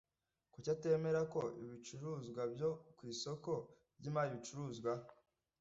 kuki 0.53 0.67
atemerako 0.75 1.41
ibicuruzwa 1.63 2.41
byo 2.53 2.69
ku 2.97 3.03
isoko 3.13 3.51
ry’imari 3.97 4.31
bicuruzwa‽ 4.35 4.91